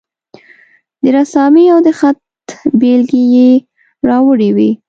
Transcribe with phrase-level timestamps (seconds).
[1.01, 2.19] د رسامي او د خط
[2.79, 3.49] بیلګې یې
[4.09, 4.69] راوړې وې.